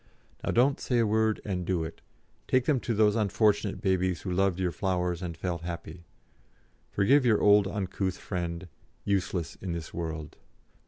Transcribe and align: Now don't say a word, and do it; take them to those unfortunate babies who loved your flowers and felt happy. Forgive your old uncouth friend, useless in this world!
Now 0.43 0.49
don't 0.49 0.79
say 0.79 0.97
a 0.97 1.05
word, 1.05 1.41
and 1.45 1.63
do 1.63 1.83
it; 1.83 2.01
take 2.47 2.65
them 2.65 2.79
to 2.79 2.95
those 2.95 3.15
unfortunate 3.15 3.81
babies 3.81 4.21
who 4.23 4.31
loved 4.31 4.59
your 4.59 4.71
flowers 4.71 5.21
and 5.21 5.37
felt 5.37 5.61
happy. 5.61 6.05
Forgive 6.89 7.23
your 7.23 7.39
old 7.43 7.67
uncouth 7.67 8.17
friend, 8.17 8.67
useless 9.05 9.59
in 9.61 9.73
this 9.73 9.93
world! 9.93 10.37